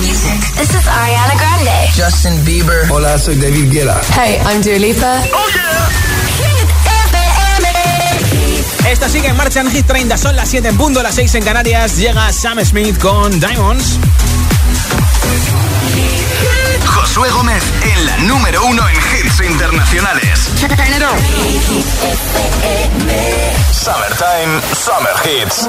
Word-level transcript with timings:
music. 0.00 0.40
This 0.56 0.70
is 0.74 0.86
Ariana 0.86 1.36
Grande. 1.36 1.88
Justin 1.94 2.44
Bieber. 2.44 2.90
Hola, 2.90 3.18
soy 3.18 3.36
David 3.36 3.70
Guetta. 3.70 4.00
Hey, 4.14 4.40
I'm 4.46 4.62
Dua 4.62 4.78
Lipa. 4.78 5.22
Oh 5.32 5.48
yeah. 5.54 6.10
Esto 8.90 9.08
sigue 9.08 9.28
en 9.28 9.36
marcha 9.36 9.60
en 9.60 9.70
Hit 9.70 9.86
30. 9.86 10.16
Son 10.16 10.34
las 10.34 10.48
7 10.48 10.68
en 10.68 10.76
punto, 10.76 11.02
las 11.02 11.14
6 11.14 11.34
en 11.36 11.44
Canarias. 11.44 11.96
Llega 11.96 12.32
Sam 12.32 12.58
Smith 12.64 12.98
con 12.98 13.38
Diamonds. 13.38 13.98
Josué 16.84 17.30
Gómez 17.30 17.62
en 17.82 18.06
la 18.06 18.16
número 18.18 18.64
uno 18.64 18.82
en 18.88 18.96
hits 18.96 19.40
internacionales. 19.48 20.50
Summertime, 23.72 24.60
Summer 24.74 25.14
Hits. 25.24 25.68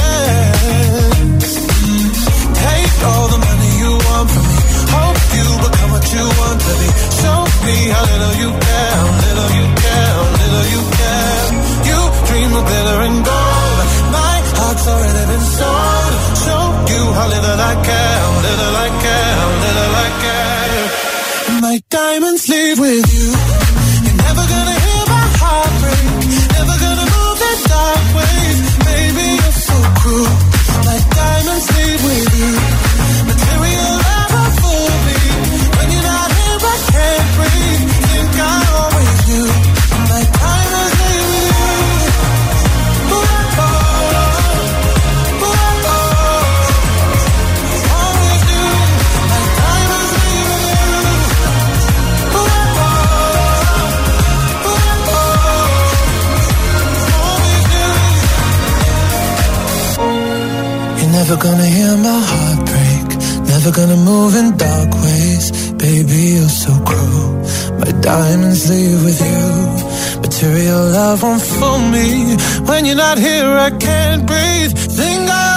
In 64.29 64.55
dark 64.55 64.93
ways. 64.93 65.51
Baby, 65.73 66.35
you're 66.35 66.47
so 66.47 66.71
cruel. 66.85 67.41
My 67.79 67.91
diamonds 68.01 68.69
leave 68.69 69.03
with 69.03 69.19
you. 69.19 70.21
Material 70.21 70.83
love 70.91 71.23
won't 71.23 71.41
fool 71.41 71.79
me. 71.79 72.37
When 72.67 72.85
you're 72.85 72.95
not 72.95 73.17
here, 73.17 73.49
I 73.49 73.71
can't 73.71 74.27
breathe. 74.27 74.77
Think 74.77 75.27
I 75.27 75.50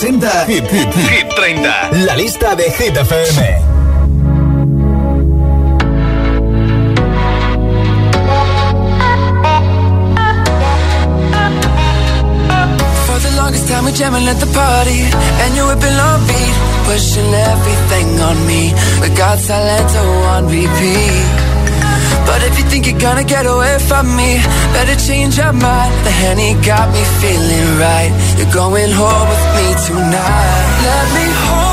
Gómez 0.00 0.22
representa 0.22 0.44
Hit, 0.46 0.70
Hit, 0.70 0.94
Hit 0.94 1.28
30. 1.34 2.04
La 2.06 2.16
lista 2.16 2.54
de 2.54 2.64
Hit 2.64 2.96
FM. 2.96 3.60
For 13.06 13.18
the 13.18 13.36
longest 13.36 13.68
time 13.68 13.84
we 13.84 13.92
jamming 13.92 14.26
at 14.28 14.40
the 14.40 14.46
party 14.46 15.00
And 15.42 15.56
you 15.56 15.66
whipping 15.66 15.98
on 16.08 16.20
beat 16.26 16.56
Pushing 16.86 17.34
everything 17.34 18.20
on 18.20 18.46
me 18.46 18.72
We 19.00 19.08
got 19.14 19.38
Salento 19.38 20.04
on 20.34 20.46
repeat 20.46 21.49
But 22.30 22.40
if 22.48 22.54
you 22.58 22.64
think 22.70 22.86
you're 22.86 23.02
gonna 23.08 23.24
get 23.24 23.44
away 23.44 23.74
from 23.88 24.06
me 24.16 24.38
Better 24.72 24.94
change 24.94 25.36
your 25.36 25.52
mind. 25.52 25.92
The 26.06 26.10
Henny 26.10 26.54
got 26.64 26.86
me 26.94 27.02
feeling 27.20 27.68
right. 27.78 28.12
You're 28.38 28.54
going 28.54 28.90
home 28.90 29.28
with 29.32 29.46
me 29.56 29.66
tonight. 29.86 30.66
Let 30.86 31.06
me 31.16 31.26
hold 31.44 31.69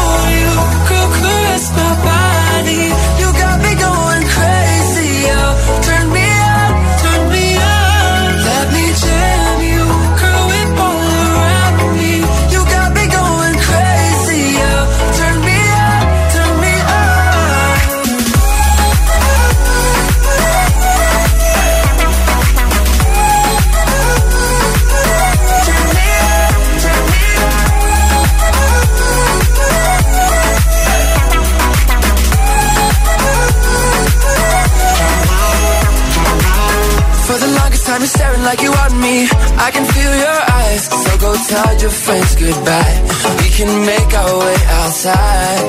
got 37.97 38.01
me 38.01 38.07
staring 38.07 38.43
like 38.43 38.61
you 38.61 38.69
want 38.69 38.93
me. 39.01 39.25
I 39.57 39.69
can 39.73 39.85
feel 39.85 40.13
your 40.25 40.39
eyes. 40.61 40.83
So 40.85 41.11
go 41.17 41.31
tell 41.49 41.71
your 41.81 41.89
friends 41.89 42.35
goodbye. 42.35 42.95
We 43.41 43.49
can 43.57 43.71
make 43.89 44.11
our 44.13 44.33
way 44.37 44.57
outside. 44.81 45.65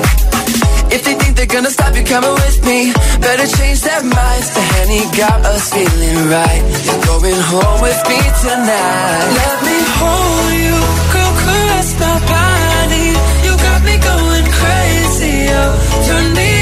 If 0.93 1.01
they 1.05 1.15
think 1.15 1.37
they're 1.37 1.53
gonna 1.57 1.71
stop 1.71 1.95
you 1.95 2.03
coming 2.03 2.35
with 2.45 2.59
me, 2.69 2.93
better 3.25 3.47
change 3.57 3.81
their 3.81 4.03
minds. 4.03 4.47
The 4.53 4.61
Henny 4.73 5.03
got 5.17 5.39
us 5.53 5.73
feeling 5.73 6.19
right. 6.29 6.63
You're 6.85 7.03
going 7.09 7.41
home 7.49 7.81
with 7.81 8.01
me 8.09 8.19
tonight. 8.45 9.25
Let 9.41 9.57
me 9.67 9.77
hold 9.97 10.51
you, 10.65 10.77
girl, 11.13 11.33
caress 11.41 11.89
my 12.03 12.15
body. 12.35 13.07
You 13.45 13.53
got 13.67 13.79
me 13.89 13.95
going 14.11 14.47
crazy, 14.59 15.35
oh. 15.57 15.71
Turn 16.05 16.33
me 16.37 16.58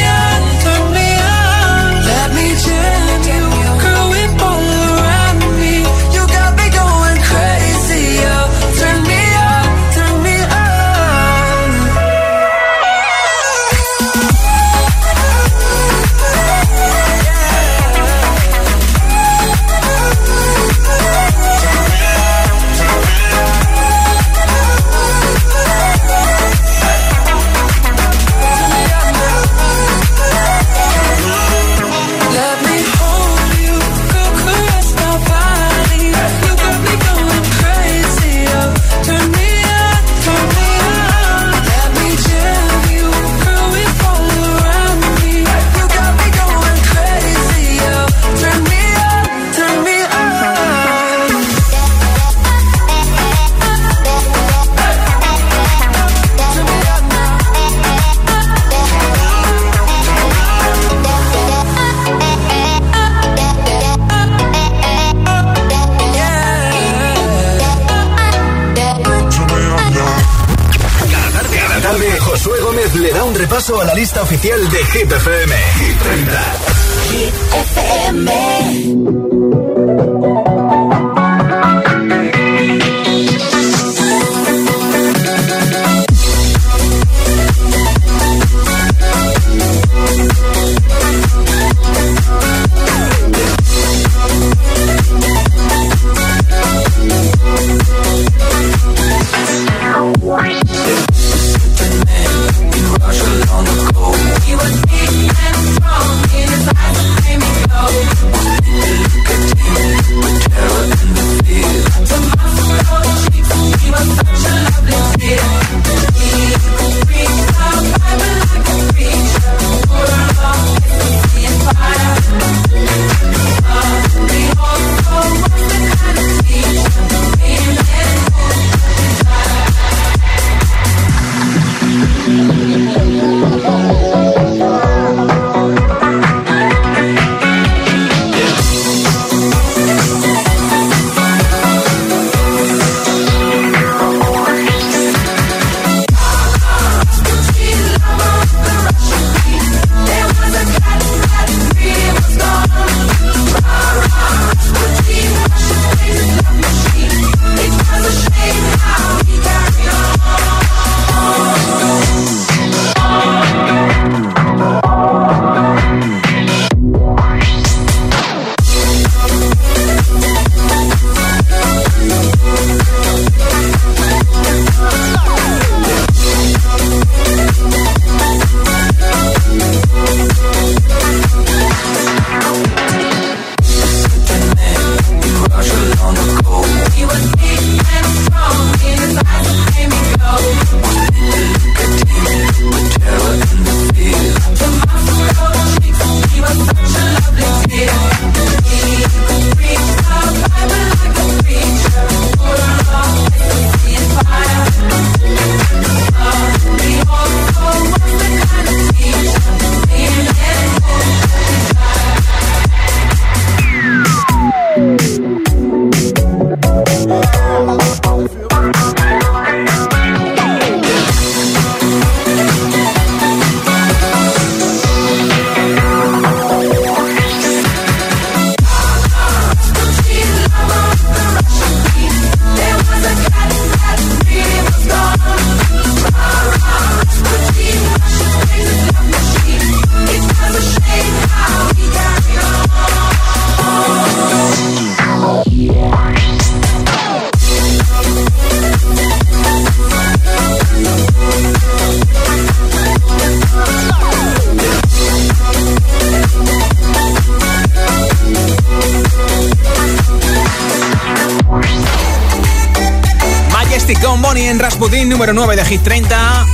número 265.34 265.46
9 265.46 265.62
de 265.62 265.65
Hit 265.65 265.84
30. 265.84 266.46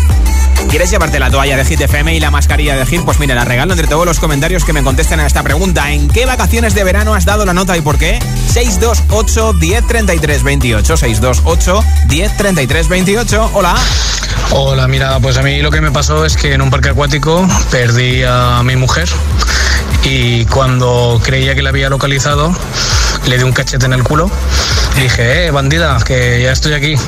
¿Quieres 0.70 0.90
llevarte 0.90 1.20
la 1.20 1.30
toalla 1.30 1.56
de 1.58 1.64
Hit 1.64 1.82
FM 1.82 2.16
y 2.16 2.20
la 2.20 2.32
mascarilla 2.32 2.76
de 2.76 2.86
Hit? 2.88 3.02
Pues 3.02 3.20
mira, 3.20 3.36
la 3.36 3.46
regalo 3.46 3.74
entre 3.74 3.88
todos 3.88 4.04
los 4.04 4.20
comentarios 4.20 4.66
que 4.66 4.74
me 4.74 4.82
contesten 4.84 5.20
a 5.20 5.28
esta 5.28 5.44
pregunta. 5.44 5.92
¿En 5.92 6.08
qué 6.08 6.26
vacaciones 6.26 6.74
de 6.74 6.84
verano 6.84 7.14
has 7.14 7.26
dado 7.26 7.46
la 7.46 7.54
nota 7.54 7.78
y 7.78 7.82
por 7.82 8.00
qué? 8.00 8.18
628 8.48 9.54
1033 9.54 10.44
28 10.44 10.98
628 10.98 11.84
1033 12.08 12.88
28. 12.88 13.52
Hola. 13.54 13.76
Hola, 14.50 14.88
mira, 14.88 15.20
pues 15.20 15.38
a 15.38 15.44
mí 15.44 15.62
lo 15.62 15.70
que 15.70 15.80
me 15.80 15.92
pasó 15.92 16.26
es 16.26 16.36
que 16.36 16.54
en 16.54 16.62
un 16.64 16.72
parque 16.72 16.90
acuático 16.90 17.48
perdí 17.70 18.24
a 18.24 18.64
mi 18.64 18.76
mujer 18.76 19.08
y 20.04 20.46
cuando 20.46 21.22
creía 21.24 21.54
que 21.54 21.62
la 21.62 21.70
había 21.70 21.90
localizado 21.90 22.56
le 23.28 23.38
di 23.38 23.44
un 23.44 23.54
cachete 23.54 23.86
en 23.86 23.94
el 23.94 24.04
culo 24.04 24.32
dije, 25.02 25.46
eh, 25.46 25.52
bandida, 25.52 25.98
que 26.06 26.42
ya 26.42 26.52
estoy 26.52 26.74
aquí. 26.74 26.96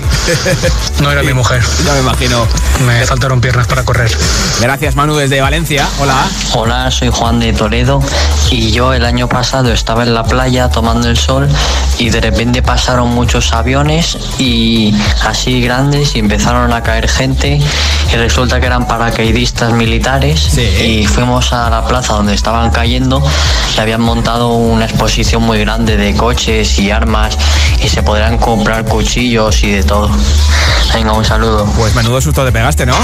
No 1.01 1.11
era 1.11 1.23
mi 1.23 1.33
mujer. 1.33 1.61
Ya 1.85 1.93
me 1.93 1.99
imagino. 1.99 2.47
Me 2.85 3.05
faltaron 3.05 3.41
piernas 3.41 3.67
para 3.67 3.83
correr. 3.83 4.09
Gracias, 4.61 4.95
Manu, 4.95 5.15
desde 5.15 5.41
Valencia. 5.41 5.87
Hola. 5.99 6.25
Hola, 6.53 6.89
soy 6.89 7.09
Juan 7.09 7.39
de 7.39 7.53
Toledo 7.53 8.01
y 8.51 8.71
yo 8.71 8.93
el 8.93 9.05
año 9.05 9.27
pasado 9.27 9.71
estaba 9.71 10.03
en 10.03 10.13
la 10.13 10.23
playa 10.23 10.69
tomando 10.69 11.09
el 11.09 11.17
sol 11.17 11.47
y 11.97 12.09
de 12.09 12.21
repente 12.21 12.61
pasaron 12.61 13.09
muchos 13.09 13.53
aviones 13.53 14.17
y 14.37 14.93
así 15.23 15.61
grandes 15.61 16.15
y 16.15 16.19
empezaron 16.19 16.71
a 16.73 16.83
caer 16.83 17.07
gente 17.07 17.59
y 18.11 18.15
resulta 18.15 18.59
que 18.59 18.65
eran 18.65 18.87
paracaidistas 18.87 19.73
militares 19.73 20.57
y 20.57 21.05
fuimos 21.07 21.53
a 21.53 21.69
la 21.69 21.85
plaza 21.85 22.13
donde 22.13 22.33
estaban 22.33 22.71
cayendo 22.71 23.23
y 23.75 23.79
habían 23.79 24.01
montado 24.01 24.49
una 24.49 24.85
exposición 24.85 25.43
muy 25.43 25.59
grande 25.59 25.97
de 25.97 26.15
coches 26.15 26.79
y 26.79 26.91
armas 26.91 27.37
y 27.83 27.89
se 27.89 28.03
podrán 28.03 28.37
comprar 28.37 28.85
cuchillos 28.85 29.63
y 29.63 29.71
de 29.71 29.83
todo. 29.83 30.09
Venga, 30.93 31.13
un 31.13 31.25
saludo. 31.25 31.65
Pues 31.77 31.95
menudo 31.95 32.21
susto 32.21 32.45
te 32.45 32.51
pegaste, 32.51 32.85
¿no? 32.85 32.95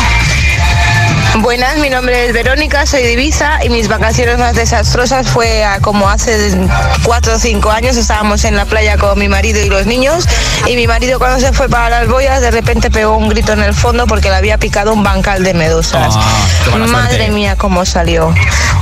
Buenas, 1.39 1.77
mi 1.77 1.89
nombre 1.89 2.25
es 2.25 2.33
Verónica, 2.33 2.85
soy 2.85 3.03
de 3.03 3.13
Ibiza 3.13 3.63
y 3.63 3.69
mis 3.69 3.87
vacaciones 3.87 4.37
más 4.37 4.53
desastrosas 4.53 5.29
fue 5.29 5.63
como 5.79 6.09
hace 6.09 6.57
4 7.03 7.35
o 7.35 7.39
5 7.39 7.71
años 7.71 7.95
estábamos 7.95 8.43
en 8.43 8.57
la 8.57 8.65
playa 8.65 8.97
con 8.97 9.17
mi 9.17 9.29
marido 9.29 9.61
y 9.61 9.69
los 9.69 9.85
niños 9.85 10.25
y 10.67 10.75
mi 10.75 10.87
marido 10.87 11.19
cuando 11.19 11.39
se 11.39 11.53
fue 11.53 11.69
para 11.69 11.89
las 11.89 12.09
boyas 12.09 12.41
de 12.41 12.51
repente 12.51 12.91
pegó 12.91 13.15
un 13.15 13.29
grito 13.29 13.53
en 13.53 13.63
el 13.63 13.73
fondo 13.73 14.07
porque 14.07 14.29
le 14.29 14.35
había 14.35 14.57
picado 14.57 14.93
un 14.93 15.03
bancal 15.03 15.41
de 15.43 15.53
medusas. 15.53 16.13
Ah, 16.17 16.77
Madre 16.87 17.29
mía, 17.29 17.55
cómo 17.55 17.85
salió. 17.85 18.33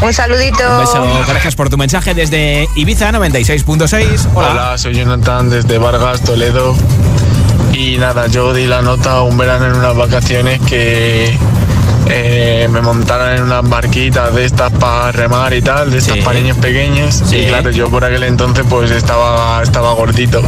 Un 0.01 0.13
saludito. 0.13 0.63
Un 0.71 0.79
beso, 0.79 1.25
gracias 1.27 1.55
por 1.55 1.69
tu 1.69 1.77
mensaje 1.77 2.15
desde 2.15 2.67
Ibiza 2.75 3.11
96.6. 3.11 4.27
Hola. 4.33 4.49
Hola, 4.49 4.77
soy 4.77 4.95
Jonathan 4.95 5.49
desde 5.51 5.77
Vargas, 5.77 6.21
Toledo. 6.21 6.75
Y 7.73 7.97
nada, 7.97 8.25
yo 8.27 8.53
di 8.53 8.65
la 8.65 8.81
nota 8.81 9.21
un 9.21 9.37
verano 9.37 9.67
en 9.67 9.73
unas 9.73 9.95
vacaciones 9.95 10.59
que 10.67 11.37
eh, 12.07 12.67
me 12.71 12.81
montaron 12.81 13.35
en 13.35 13.43
unas 13.43 13.67
barquitas 13.67 14.33
de 14.33 14.45
estas 14.45 14.71
para 14.73 15.11
remar 15.11 15.53
y 15.53 15.61
tal, 15.61 15.91
de 15.91 15.99
estas 15.99 16.17
para 16.19 16.39
niños 16.39 16.57
pequeños. 16.57 17.23
Y 17.31 17.47
claro, 17.47 17.71
yo 17.71 17.89
por 17.89 18.03
aquel 18.03 18.23
entonces 18.23 18.65
pues 18.69 18.91
estaba, 18.91 19.61
estaba 19.61 19.93
gordito. 19.93 20.41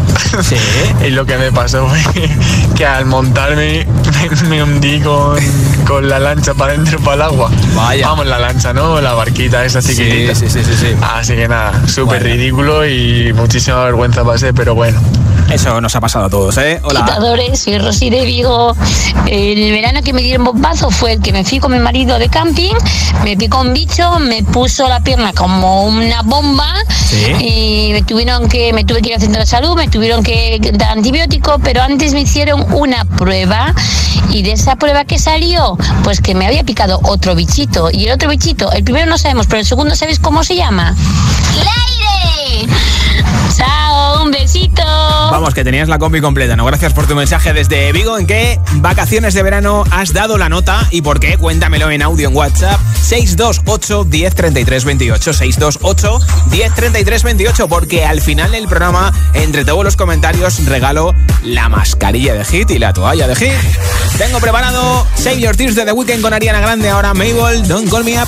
y 1.06 1.10
lo 1.12 1.26
que 1.26 1.38
me 1.38 1.52
pasó 1.52 1.88
fue 1.88 2.30
que 2.76 2.86
al 2.86 3.06
montarme 3.06 3.86
me, 4.50 4.64
hundí 4.64 5.00
con, 5.02 5.38
con, 5.86 6.10
la 6.10 6.20
lancha 6.20 6.54
para 6.54 6.74
dentro 6.74 7.00
para 7.00 7.16
el 7.16 7.22
agua. 7.22 7.52
Vaya. 7.76 8.08
Vamos, 8.08 8.26
la 8.28 8.40
lancha, 8.40 8.74
¿no? 8.74 9.00
La 9.02 9.14
barquita 9.14 9.64
esa 9.66 9.82
chiquitita. 9.82 10.36
Sí, 10.36 10.50
sí, 10.50 10.64
sí, 10.64 10.74
sí. 10.76 10.96
Así 11.02 11.36
que 11.36 11.48
nada, 11.48 11.88
súper 11.88 12.24
ridículo 12.24 12.86
y 12.86 13.34
muchísima 13.34 13.84
vergüenza 13.84 14.24
pasé, 14.24 14.54
pero 14.54 14.76
bueno. 14.76 15.00
Eso 15.50 15.82
nos 15.82 15.96
ha 15.96 16.02
pasado 16.02 16.26
a 16.26 16.30
todos, 16.30 16.58
¿eh? 16.58 16.80
Hola. 16.84 17.18
soy 17.56 17.78
Rosy 17.78 18.10
de 18.10 18.26
Vigo. 18.26 18.76
El 19.28 19.72
verano 19.72 20.02
que 20.02 20.14
me 20.14 20.22
dieron 20.22 20.46
bombazo 20.46 20.90
fue 20.92 21.14
el 21.14 21.22
que 21.22 21.32
me 21.32 21.44
fui 21.44 21.60
con 21.60 21.72
mi 21.72 21.80
marido 21.80 22.20
de 22.20 22.30
camping, 22.30 22.74
me 23.24 23.38
picó 23.38 23.62
un 23.62 23.74
bicho, 23.74 24.20
me 24.20 24.44
puso 24.44 24.88
la 24.88 25.02
pierna 25.02 25.34
como 25.34 25.84
una 25.86 26.22
bomba 26.22 26.74
y 27.40 27.90
me 27.94 28.02
tuvieron 28.04 28.50
que, 28.50 28.74
me 28.74 28.84
tuve 28.84 29.02
que 29.02 29.10
ir 29.10 29.16
al 29.16 29.22
centro 29.22 29.42
de 29.42 29.48
salud, 29.48 29.76
me 29.76 29.88
tuvieron 29.88 30.24
que 30.24 30.60
dar 30.74 30.98
antibiótico, 30.98 31.60
pero 31.60 31.82
antes 31.82 32.14
me 32.14 32.22
hicieron 32.22 32.66
una 32.74 33.06
prueba 33.06 33.74
y 34.32 34.44
de 34.44 34.54
esa 34.54 34.76
prueba 34.76 35.06
que 35.06 35.20
salió, 35.20 35.78
pues 36.04 36.22
que 36.22 36.36
me 36.36 36.48
había 36.48 36.64
picado 36.64 37.00
otro 37.04 37.36
bichito. 37.36 37.90
Y 37.92 38.06
el 38.06 38.14
otro 38.14 38.30
bichito, 38.30 38.72
el 38.72 38.84
primero 38.84 39.06
no 39.08 39.18
sabemos, 39.18 39.48
pero 39.48 39.60
el 39.60 39.66
segundo 39.66 39.96
¿sabes 39.96 40.20
cómo 40.20 40.44
se 40.44 40.56
llama? 40.56 40.96
¡Leire! 41.56 42.74
Chao, 43.56 44.24
un 44.24 44.32
besito. 44.32 44.84
Vamos, 44.84 45.54
que 45.54 45.64
tenías 45.64 45.88
la 45.90 46.00
combi 46.00 46.22
completa, 46.22 46.56
¿no? 46.56 46.66
Gracias 46.66 46.94
por 46.94 47.08
tu 47.08 47.16
mensaje 47.16 47.54
desde 47.54 47.92
Vigo. 47.92 48.18
¿En 48.18 48.28
qué 48.28 48.60
vacaciones 48.76 49.34
de 49.34 49.44
verano 49.44 49.84
has 49.92 50.14
dado 50.14 50.38
la 50.38 50.50
nota 50.50 50.88
y 50.92 51.02
por 51.02 51.20
qué? 51.20 51.38
Cuéntamelo 51.38 51.90
en 51.90 52.02
audio 52.02 52.30
en 52.30 52.36
WhatsApp 52.36 52.80
628 53.02 54.06
1033 54.06 54.86
28 54.86 55.34
628 55.34 56.20
1033 56.50 57.24
28 57.24 57.68
porque 57.68 58.06
al 58.06 58.22
final 58.22 58.52
del 58.52 58.68
programa, 58.68 59.14
entre 59.34 59.66
todos 59.66 59.84
los 59.84 59.96
comentarios, 59.96 60.66
regalo 60.66 61.14
la 61.44 61.70
mascarilla 61.70 62.34
de 62.34 62.46
Hit 62.46 62.72
y 62.72 62.80
la 62.80 62.94
toalla 62.94 63.28
de 63.28 63.36
Hit. 63.36 63.52
Tengo 64.18 64.40
preparado 64.40 65.08
Save 65.16 65.40
Your 65.40 65.56
Tears 65.56 65.76
de 65.76 65.86
The 65.86 65.92
Weeknd 65.92 66.22
con 66.22 66.34
Ariana 66.34 66.60
Grande, 66.62 66.90
ahora 66.90 67.14
Mabel, 67.14 67.68
Don't 67.68 67.90
Call 67.90 68.04
Me 68.04 68.22
Up. 68.22 68.28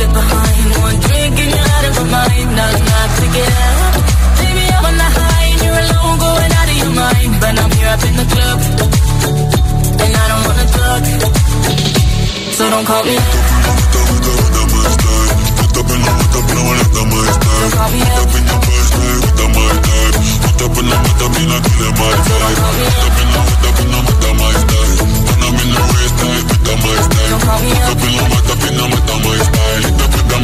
leave 0.00 0.08
it 0.08 0.14
behind. 0.14 0.70
One 0.80 0.98
drink 1.00 1.34
and 1.40 1.50
you're 1.50 1.70
out 1.76 1.84
of 1.84 1.94
my 1.96 2.04
mind. 2.16 2.50
Not 2.56 2.72
enough 2.80 3.12
to 3.20 3.26
get 3.36 3.52
up. 3.68 3.94
Baby, 4.40 4.64
I'm 4.76 4.84
on 4.88 4.96
the 4.96 5.08
high 5.16 5.46
and 5.50 5.60
you're 5.64 5.80
alone, 5.84 6.16
going 6.24 6.52
out 6.58 6.68
of 6.72 6.76
your 6.82 6.92
mind. 7.02 7.32
But 7.40 7.54
I'm 7.60 7.70
here 7.76 7.90
up 7.94 8.02
in 8.08 8.14
the 8.20 8.26
club, 8.32 8.58
and 10.02 10.12
I 10.22 10.24
don't 10.30 10.42
wanna 10.48 10.66
talk. 10.76 11.02
So 12.56 12.62
don't 12.70 12.86
call 12.86 13.04
me 13.04 13.16
up. 13.16 13.50
don't 23.62 23.69
don't 26.70 26.78
call 26.78 26.86
me 26.86 26.92
up. 26.94 27.10
Don't 27.30 27.40
call 27.42 27.60
me 27.60 27.72
up. 27.72 27.90
Don't 27.90 28.00
call 28.00 28.10
me 28.10 28.18
up. 28.20 28.78
Don't 28.78 29.06
call 29.06 29.18
me 29.18 30.34
up. 30.34 30.39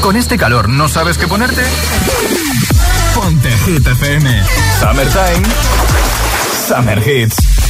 Con 0.00 0.16
este 0.16 0.38
calor, 0.38 0.68
¿no 0.70 0.88
sabes 0.88 1.18
qué 1.18 1.28
ponerte? 1.28 1.62
Ponte 3.14 3.50
Hit 3.58 3.86
FM. 3.86 4.42
Summertime. 4.80 5.42
Summer 6.66 7.08
Hits. 7.08 7.61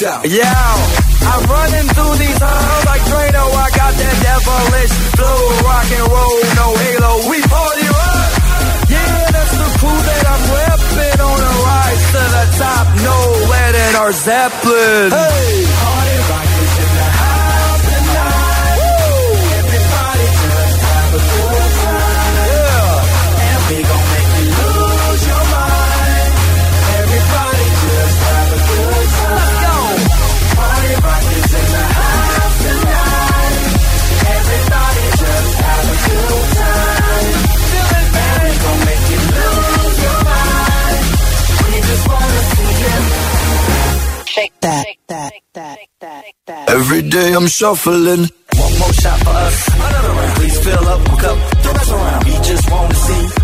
Yeah, 0.00 0.50
I'm 0.50 1.44
running 1.46 1.86
through 1.94 2.14
these 2.18 2.38
halls 2.42 2.84
like 2.84 3.02
Drano. 3.06 3.44
I 3.46 3.68
got 3.78 3.92
that 3.94 4.16
devilish 4.26 4.94
flow, 5.14 5.38
rock 5.62 5.86
and 5.86 6.08
roll, 6.10 6.38
no 6.58 6.66
halo. 6.82 7.12
We 7.30 7.38
party 7.46 7.86
rock. 7.94 8.30
Yeah, 8.90 9.30
that's 9.30 9.54
the 9.54 9.70
crew 9.78 9.94
that 9.94 10.24
I'm 10.34 10.44
repping 10.50 11.18
on 11.22 11.40
a 11.46 11.52
rise 11.62 12.04
to 12.10 12.22
the 12.26 12.44
top. 12.58 12.86
No 13.06 13.16
lead 13.46 13.74
in 13.86 13.92
our 13.94 14.12
Zeppelin. 14.12 15.10
Hey, 15.14 15.62
party 15.78 16.18
rock 16.26 16.53
day 47.14 47.32
I'm 47.32 47.46
shuffling. 47.46 48.22
One 48.64 48.78
more 48.80 48.92
shot 48.92 49.18
for 49.20 49.30
us. 49.30 49.68
Another 49.68 50.12
round. 50.18 50.36
Please 50.36 50.58
fill 50.64 50.88
up 50.94 51.00
a 51.00 51.16
cup. 51.22 51.38
Don't 51.62 51.74
mess 51.76 51.90
around. 51.90 52.24
We 52.24 52.32
just 52.50 52.70
wanna 52.70 52.94
see 52.94 53.43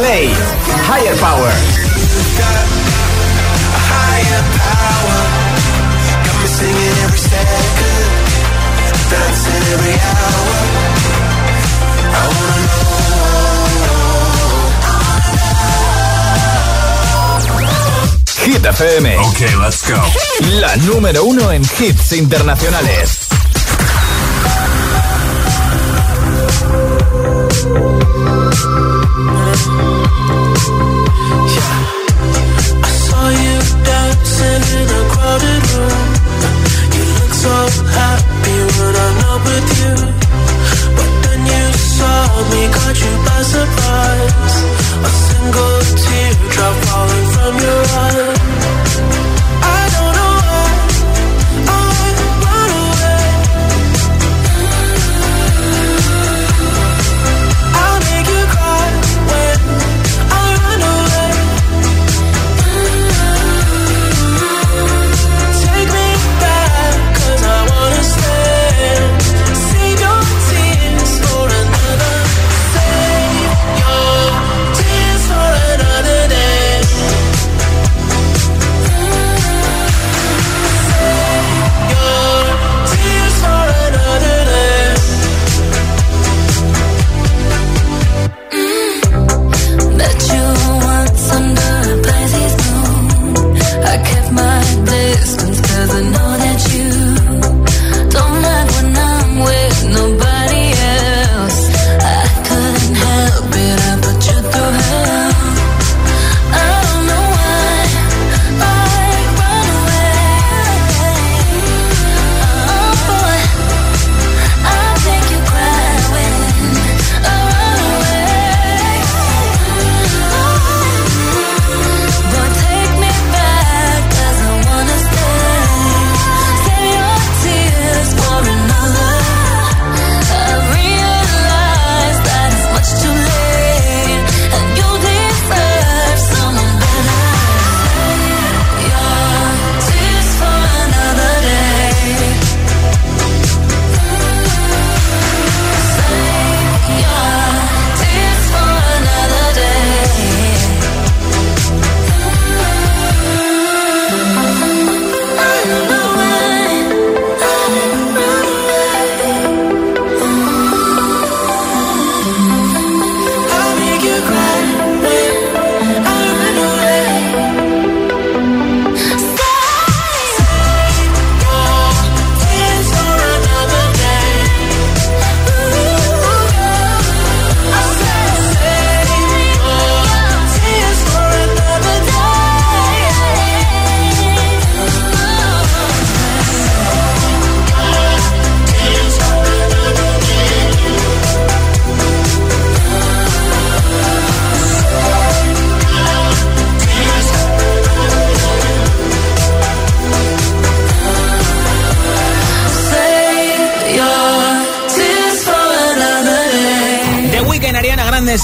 Coldplay, 0.00 0.32
Higher 0.88 1.16
Power. 1.16 1.52
Hit 18.42 18.64
FM. 18.64 19.18
Ok, 19.18 19.40
let's 19.62 19.86
go. 19.86 20.00
La 20.60 20.76
número 20.76 21.24
uno 21.24 21.52
en 21.52 21.62
hits 21.62 22.12
internacionales. 22.12 23.30
Dancing 34.40 34.80
in 34.82 34.88
a 34.88 35.02
crowded 35.12 35.64
room. 35.72 36.08
You 36.96 37.04
look 37.18 37.32
so 37.44 37.56
happy 37.98 38.58
when 38.76 38.94
I'm 39.04 39.14
not 39.24 39.38
with 39.46 39.68
you. 39.80 39.94
But 40.96 41.10
then 41.24 41.40
you 41.52 41.64
saw 41.96 42.20
me, 42.50 42.62
caught 42.76 42.98
you 43.04 43.14
by 43.26 43.40
surprise. 43.54 44.56
A 45.08 45.10
single 45.28 45.78
teardrop 46.02 46.74
falling 46.86 47.26
from 47.34 47.54
your 47.66 47.82
eye. 48.04 49.29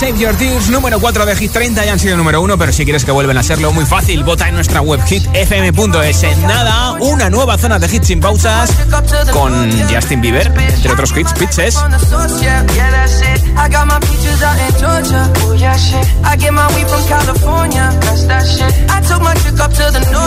Save 0.06 0.18
Your 0.20 0.36
Tears, 0.36 0.68
número 0.68 1.00
4 1.00 1.26
de 1.26 1.34
Hit 1.34 1.50
30, 1.50 1.84
ya 1.84 1.92
han 1.92 1.98
sido 1.98 2.16
número 2.16 2.40
1, 2.40 2.56
pero 2.56 2.72
si 2.72 2.84
quieres 2.84 3.04
que 3.04 3.10
vuelvan 3.10 3.38
a 3.38 3.42
serlo, 3.42 3.72
muy 3.72 3.84
fácil, 3.84 4.22
vota 4.22 4.48
en 4.48 4.54
nuestra 4.54 4.80
web 4.80 5.00
hitfm.es. 5.04 6.22
En 6.22 6.42
nada, 6.42 6.92
una 7.00 7.28
nueva 7.28 7.58
zona 7.58 7.80
de 7.80 7.92
hits 7.92 8.06
sin 8.06 8.20
pausas 8.20 8.70
con 9.32 9.52
Justin 9.92 10.20
Bieber, 10.20 10.46
entre 10.56 10.92
otros 10.92 11.12
hits, 11.16 11.32
Pitches. 11.32 11.74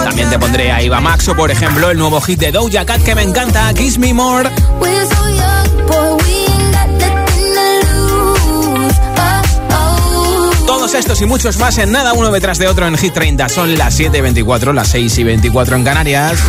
También 0.04 0.30
te 0.30 0.40
pondré 0.40 0.74
a 0.74 0.82
Iva 0.82 1.00
Maxo, 1.00 1.38
por 1.38 1.52
ejemplo, 1.52 1.90
el 1.90 1.98
nuevo 1.98 2.20
hit 2.20 2.40
de 2.42 2.52
Doja 2.52 2.86
Cat 2.86 3.02
que 3.02 3.16
me 3.16 3.24
encanta, 3.24 3.74
Kiss 3.74 3.98
Me 3.98 4.14
More. 4.14 4.50
Estos 10.94 11.22
y 11.22 11.26
muchos 11.26 11.58
más 11.58 11.78
en 11.78 11.92
nada 11.92 12.14
uno 12.14 12.32
detrás 12.32 12.58
de 12.58 12.68
otro 12.68 12.88
en 12.88 12.98
Hit 12.98 13.14
30. 13.14 13.48
Son 13.50 13.78
las 13.78 13.94
7 13.94 14.18
y 14.18 14.22
24, 14.22 14.74
las 14.74 14.88
6 14.90 15.20
y 15.20 15.24
24 15.24 15.76
en 15.76 15.84
Canarias. 15.84 16.40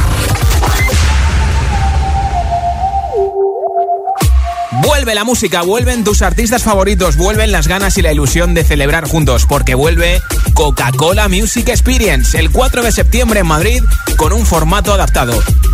Vuelve 4.83 5.15
la 5.15 5.25
música, 5.25 5.63
vuelven 5.63 6.05
tus 6.05 6.23
artistas 6.23 6.63
favoritos, 6.63 7.17
vuelven 7.17 7.53
las 7.53 7.69
ganas 7.69 7.99
y 7.99 8.03
la 8.03 8.13
ilusión 8.13 8.55
de 8.55 8.65
celebrar 8.65 9.07
juntos, 9.07 9.45
porque 9.47 9.75
vuelve 9.75 10.23
Coca-Cola 10.61 11.27
Music 11.31 11.71
Experience 11.71 12.39
el 12.39 12.51
4 12.51 12.83
de 12.83 12.93
septiembre 12.93 13.41
en 13.41 13.47
Madrid 13.47 13.83
con 14.19 14.35
un 14.35 14.45
formato 14.45 14.93
adaptado. 14.93 15.33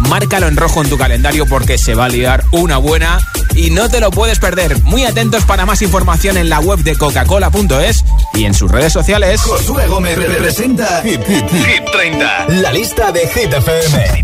Márcalo 0.09 0.47
en 0.47 0.57
rojo 0.57 0.81
en 0.81 0.89
tu 0.89 0.97
calendario 0.97 1.45
porque 1.45 1.77
se 1.77 1.97
va 1.97 2.05
a 2.05 2.09
liar 2.09 2.45
una 2.53 2.77
buena 2.77 3.19
y 3.57 3.71
no 3.71 3.89
te 3.89 3.99
lo 3.99 4.13
puedes 4.13 4.39
perder. 4.39 4.81
Muy 4.85 5.03
atentos 5.03 5.45
para 5.45 5.67
más 5.67 5.83
información 5.83 6.37
en 6.37 6.49
la 6.49 6.61
web 6.61 6.79
de 6.85 6.95
coca-cola.es 6.95 8.05
y 8.35 8.45
en 8.45 8.55
sus 8.55 8.71
redes 8.71 8.93
sociales. 8.93 9.41
Josué 9.41 9.89
Gómez 9.89 10.19
representa 10.19 11.03
Hit, 11.03 11.21
30, 11.91 12.47
la 12.51 12.73
lista 12.73 13.11
de 13.11 13.27
Hit 13.27 13.53
FM. 13.53 14.23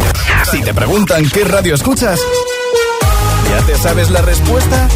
Si 0.48 0.60
te 0.60 0.72
preguntan 0.72 1.28
qué 1.28 1.42
radio 1.42 1.74
escuchas, 1.74 2.20
¿Ya 3.50 3.66
te 3.66 3.76
sabes 3.78 4.10
la 4.10 4.22
respuesta? 4.22 4.88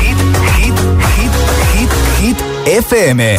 Hit, 0.00 0.16
hit, 0.56 0.74
hit, 1.14 1.32
hit, 1.74 1.90
hit, 2.20 2.38
FM. 2.64 3.38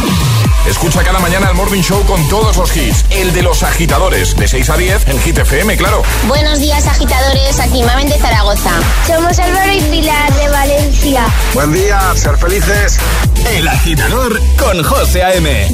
Escucha 0.65 1.03
cada 1.03 1.19
mañana 1.19 1.49
el 1.49 1.55
Morning 1.55 1.81
Show 1.81 2.03
con 2.05 2.27
todos 2.29 2.55
los 2.55 2.75
hits. 2.77 3.05
El 3.09 3.33
de 3.33 3.41
los 3.41 3.63
agitadores, 3.63 4.35
de 4.35 4.47
6 4.47 4.69
a 4.69 4.77
10 4.77 5.07
en 5.07 5.19
Hit 5.19 5.37
FM, 5.39 5.75
claro. 5.75 6.03
Buenos 6.27 6.59
días, 6.59 6.85
agitadores. 6.85 7.59
Aquí 7.59 7.83
Mamen 7.83 8.07
de 8.07 8.17
Zaragoza. 8.19 8.71
Somos 9.07 9.39
Álvaro 9.39 9.71
y 9.73 9.81
Pilar 9.81 10.33
de 10.35 10.49
Valencia. 10.49 11.25
Buen 11.53 11.73
día, 11.73 11.99
ser 12.15 12.37
felices. 12.37 12.99
El 13.49 13.67
agitador 13.67 14.39
con 14.57 14.83
José 14.83 15.23
A.M. 15.23 15.67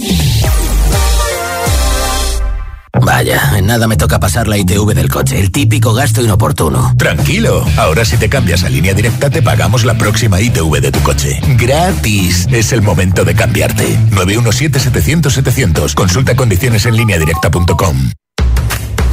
Vaya, 3.18 3.54
en 3.58 3.66
nada 3.66 3.88
me 3.88 3.98
toca 3.98 4.20
pasar 4.20 4.48
la 4.48 4.60
ITV 4.60 4.94
del 4.94 5.10
coche, 5.10 5.40
el 5.40 5.52
típico 5.52 5.92
gasto 5.92 6.22
inoportuno. 6.22 6.94
Tranquilo, 7.00 7.66
ahora 7.76 8.06
si 8.06 8.16
te 8.16 8.30
cambias 8.30 8.64
a 8.64 8.70
línea 8.70 8.94
directa 8.94 9.32
te 9.32 9.42
pagamos 9.42 9.86
la 9.86 9.96
próxima 9.98 10.40
ITV 10.40 10.80
de 10.80 10.92
tu 10.92 11.00
coche. 11.00 11.40
Gratis. 11.58 12.48
Es 12.52 12.74
el 12.74 12.84
momento 12.84 13.26
de 13.26 13.34
cambiarte. 13.34 13.98
917-700-700. 14.12 15.96
Consulta 15.96 16.36
condiciones 16.36 16.86
en 16.86 16.96
línea 16.96 17.18
directa.com. 17.18 18.12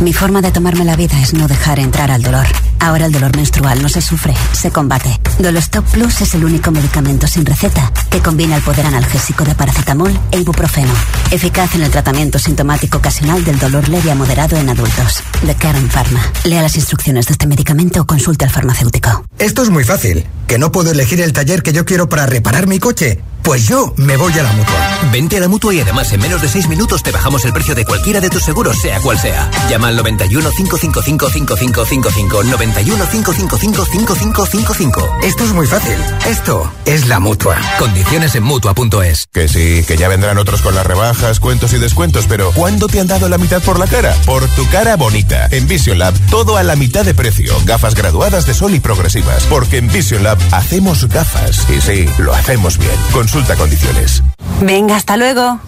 Mi 0.00 0.12
forma 0.12 0.42
de 0.42 0.50
tomarme 0.50 0.84
la 0.84 0.96
vida 0.96 1.20
es 1.20 1.32
no 1.34 1.46
dejar 1.46 1.78
entrar 1.78 2.10
al 2.10 2.22
dolor. 2.22 2.46
Ahora 2.80 3.06
el 3.06 3.12
dolor 3.12 3.34
menstrual 3.36 3.80
no 3.80 3.88
se 3.88 4.02
sufre, 4.02 4.34
se 4.52 4.70
combate. 4.70 5.20
Dolostop 5.38 5.84
Plus 5.86 6.20
es 6.20 6.34
el 6.34 6.44
único 6.44 6.70
medicamento 6.72 7.26
sin 7.26 7.46
receta 7.46 7.92
que 8.10 8.20
combina 8.20 8.56
el 8.56 8.62
poder 8.62 8.86
analgésico 8.86 9.44
de 9.44 9.54
paracetamol 9.54 10.12
e 10.32 10.40
ibuprofeno. 10.40 10.92
Eficaz 11.30 11.74
en 11.76 11.82
el 11.82 11.90
tratamiento 11.90 12.38
sintomático 12.38 12.98
ocasional 12.98 13.44
del 13.44 13.58
dolor 13.58 13.88
leve 13.88 14.10
a 14.10 14.14
moderado 14.14 14.56
en 14.56 14.68
adultos. 14.68 15.22
De 15.42 15.54
Karen 15.54 15.88
Pharma. 15.88 16.20
Lea 16.44 16.60
las 16.60 16.76
instrucciones 16.76 17.26
de 17.26 17.32
este 17.32 17.46
medicamento 17.46 18.02
o 18.02 18.06
consulte 18.06 18.44
al 18.44 18.50
farmacéutico. 18.50 19.24
Esto 19.38 19.62
es 19.62 19.70
muy 19.70 19.84
fácil. 19.84 20.26
¿Que 20.48 20.58
no 20.58 20.72
puedo 20.72 20.90
elegir 20.90 21.20
el 21.20 21.32
taller 21.32 21.62
que 21.62 21.72
yo 21.72 21.84
quiero 21.84 22.08
para 22.08 22.26
reparar 22.26 22.66
mi 22.66 22.78
coche? 22.80 23.22
Pues 23.44 23.68
yo 23.68 23.92
me 23.98 24.16
voy 24.16 24.32
a 24.38 24.42
la 24.42 24.52
mutua. 24.52 25.10
Vente 25.12 25.36
a 25.36 25.40
la 25.40 25.48
mutua 25.48 25.74
y 25.74 25.80
además 25.80 26.10
en 26.12 26.20
menos 26.22 26.40
de 26.40 26.48
6 26.48 26.66
minutos 26.66 27.02
te 27.02 27.10
bajamos 27.10 27.44
el 27.44 27.52
precio 27.52 27.74
de 27.74 27.84
cualquiera 27.84 28.18
de 28.18 28.30
tus 28.30 28.42
seguros, 28.42 28.80
sea 28.80 29.00
cual 29.00 29.18
sea. 29.18 29.50
Llama 29.68 29.88
al 29.88 29.96
91 29.96 30.50
555 30.50 31.28
5555 31.30 32.42
91 32.44 33.04
555 33.04 33.84
5555. 33.84 35.18
Esto 35.22 35.44
es 35.44 35.52
muy 35.52 35.66
fácil. 35.66 35.96
Esto 36.26 36.72
es 36.86 37.06
la 37.06 37.20
mutua. 37.20 37.58
Condiciones 37.78 38.34
en 38.34 38.44
mutua.es. 38.44 39.26
Que 39.30 39.46
sí, 39.46 39.84
que 39.86 39.98
ya 39.98 40.08
vendrán 40.08 40.38
otros 40.38 40.62
con 40.62 40.74
las 40.74 40.86
rebajas, 40.86 41.38
cuentos 41.38 41.74
y 41.74 41.78
descuentos, 41.78 42.24
pero 42.26 42.50
¿cuándo 42.52 42.86
te 42.86 42.98
han 42.98 43.08
dado 43.08 43.28
la 43.28 43.36
mitad 43.36 43.62
por 43.62 43.78
la 43.78 43.86
cara? 43.86 44.16
Por 44.24 44.48
tu 44.48 44.66
cara 44.70 44.96
bonita. 44.96 45.48
En 45.50 45.68
Vision 45.68 45.98
Lab, 45.98 46.14
todo 46.30 46.56
a 46.56 46.62
la 46.62 46.76
mitad 46.76 47.04
de 47.04 47.12
precio. 47.12 47.54
Gafas 47.66 47.94
graduadas 47.94 48.46
de 48.46 48.54
sol 48.54 48.74
y 48.74 48.80
progresivas. 48.80 49.44
Porque 49.44 49.76
en 49.76 49.88
Vision 49.88 50.22
Lab 50.22 50.38
hacemos 50.50 51.06
gafas. 51.08 51.66
Y 51.68 51.82
sí, 51.82 52.08
lo 52.16 52.32
hacemos 52.32 52.78
bien. 52.78 52.96
Condiciones. 53.34 54.22
Venga, 54.60 54.94
hasta 54.94 55.16
luego. 55.16 55.58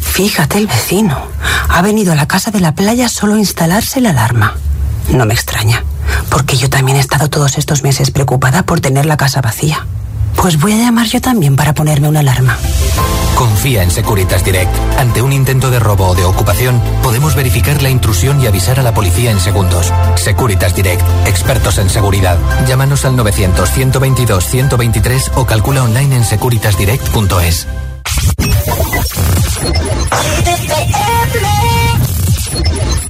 Fíjate 0.00 0.58
el 0.58 0.66
vecino. 0.66 1.18
Ha 1.70 1.80
venido 1.80 2.12
a 2.12 2.14
la 2.14 2.28
casa 2.28 2.50
de 2.50 2.60
la 2.60 2.74
playa 2.74 3.08
solo 3.08 3.34
a 3.34 3.38
instalarse 3.38 4.02
la 4.02 4.10
alarma. 4.10 4.54
No 5.08 5.24
me 5.24 5.32
extraña, 5.32 5.82
porque 6.28 6.58
yo 6.58 6.68
también 6.68 6.98
he 6.98 7.00
estado 7.00 7.30
todos 7.30 7.56
estos 7.56 7.82
meses 7.82 8.10
preocupada 8.10 8.64
por 8.64 8.80
tener 8.80 9.06
la 9.06 9.16
casa 9.16 9.40
vacía. 9.40 9.86
Pues 10.36 10.60
voy 10.60 10.72
a 10.72 10.76
llamar 10.76 11.06
yo 11.06 11.20
también 11.20 11.56
para 11.56 11.74
ponerme 11.74 12.08
una 12.08 12.20
alarma. 12.20 12.56
Confía 13.40 13.82
en 13.82 13.90
Securitas 13.90 14.44
Direct. 14.44 14.70
Ante 14.98 15.22
un 15.22 15.32
intento 15.32 15.70
de 15.70 15.78
robo 15.78 16.08
o 16.08 16.14
de 16.14 16.26
ocupación, 16.26 16.78
podemos 17.02 17.34
verificar 17.34 17.82
la 17.82 17.88
intrusión 17.88 18.38
y 18.42 18.46
avisar 18.46 18.78
a 18.78 18.82
la 18.82 18.92
policía 18.92 19.30
en 19.30 19.40
segundos. 19.40 19.90
Securitas 20.16 20.74
Direct, 20.74 21.02
expertos 21.26 21.78
en 21.78 21.88
seguridad. 21.88 22.36
Llámanos 22.68 23.06
al 23.06 23.16
900-122-123 23.16 25.30
o 25.36 25.46
calcula 25.46 25.84
online 25.84 26.16
en 26.16 26.24
securitasdirect.es. 26.24 27.66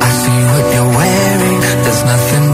I 0.01 0.11
see 0.11 0.45
what 0.53 0.75
you're 0.75 0.91
wearing, 0.97 1.61
there's 1.83 2.05
nothing 2.05 2.50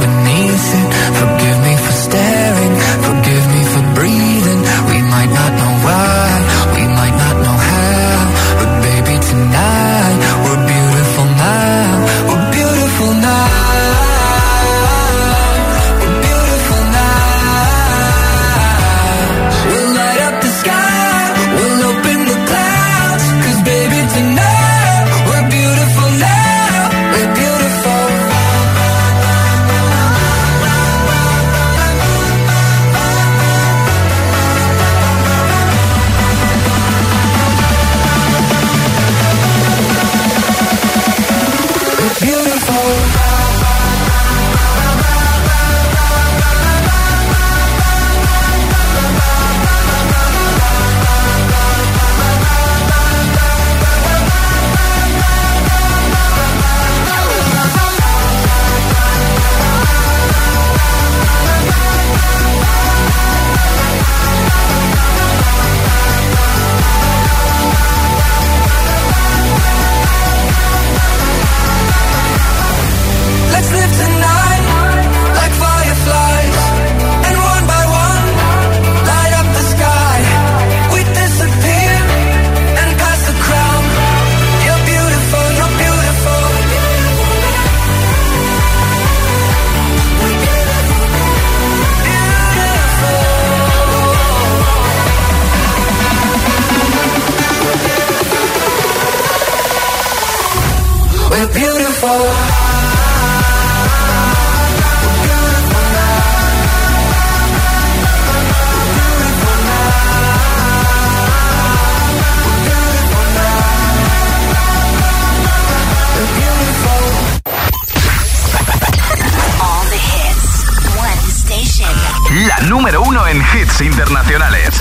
La 122.47 122.59
número 122.69 123.03
uno 123.03 123.27
en 123.27 123.39
hits 123.39 123.81
internacionales. 123.81 124.76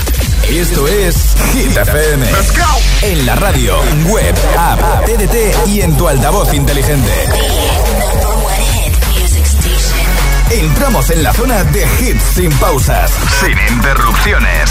Esto 0.56 0.88
es 0.88 1.36
Hit 1.52 1.76
FM. 1.76 2.26
En 3.02 3.26
la 3.26 3.34
radio, 3.34 3.76
web, 4.06 4.34
app, 4.56 5.04
TDT 5.04 5.68
y 5.68 5.82
en 5.82 5.94
tu 5.98 6.08
altavoz 6.08 6.54
inteligente. 6.54 7.12
Entramos 10.48 11.10
en 11.10 11.22
la 11.22 11.34
zona 11.34 11.62
de 11.64 11.86
hits 12.00 12.22
sin 12.36 12.50
pausas, 12.52 13.10
sin 13.38 13.76
interrupciones. 13.76 14.70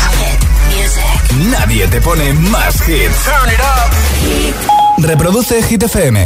Nadie 1.52 1.88
te 1.88 2.02
pone 2.02 2.34
más 2.34 2.78
hits. 2.90 3.30
Reproduce 4.98 5.62
Hit 5.62 5.84
FM. 5.84 6.26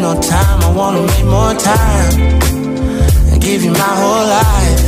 No 0.00 0.14
time, 0.20 0.62
I 0.62 0.70
wanna 0.76 1.02
make 1.02 1.24
more 1.24 1.54
time. 1.54 2.14
And 3.32 3.42
give 3.42 3.64
you 3.64 3.72
my 3.72 3.94
whole 4.00 4.26
life. 4.38 4.82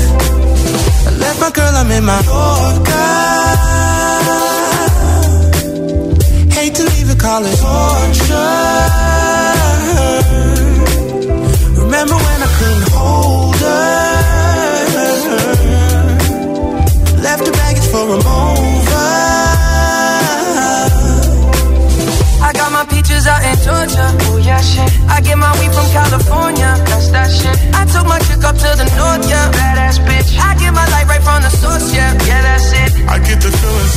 I 1.08 1.10
left 1.18 1.40
my 1.40 1.50
girl, 1.50 1.74
I'm 1.74 1.90
in 1.90 2.04
my 2.04 2.20
Yorker. 2.30 3.10
Hate 6.54 6.74
to 6.76 6.84
leave 6.84 7.18
call 7.18 7.44
it 7.44 7.58
torture. 7.58 8.70
Remember 11.82 12.14
when 12.14 12.42
I 12.46 12.49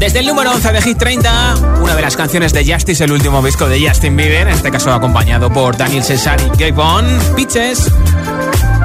Desde 0.00 0.20
el 0.20 0.26
número 0.26 0.50
11 0.52 0.72
de 0.72 0.80
Hit 0.80 0.96
30, 0.96 1.56
una 1.82 1.94
de 1.94 2.00
las 2.00 2.16
canciones 2.16 2.54
de 2.54 2.64
Justice, 2.64 3.04
el 3.04 3.12
último 3.12 3.42
disco 3.42 3.68
de 3.68 3.86
Justin 3.86 4.16
Bieber, 4.16 4.48
en 4.48 4.54
este 4.54 4.70
caso 4.70 4.90
acompañado 4.94 5.52
por 5.52 5.76
Daniel 5.76 6.02
Cesar 6.02 6.40
y 6.40 6.48
Gabe 6.48 6.72
Bond, 6.72 7.34
Pitches. 7.36 7.92